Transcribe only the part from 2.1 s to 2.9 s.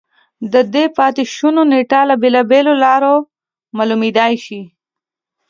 بېلابېلو